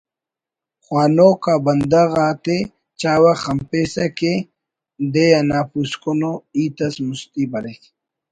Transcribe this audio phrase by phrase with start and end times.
[0.83, 2.57] خوانوک آ بندغ آتے
[2.99, 4.33] چاوہ خنپیسہ کہ
[5.13, 7.81] دے انا پوسکن ءُ ہیت اس مستی بریک